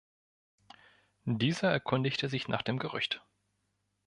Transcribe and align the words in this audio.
Dieser 1.25 1.69
erkundigte 1.69 2.27
sich 2.27 2.47
nach 2.47 2.63
dem 2.63 2.79
'Gerücht'. 2.79 3.21